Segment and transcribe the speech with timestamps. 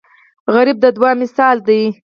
[0.53, 1.81] غریب د دعاو مثال دی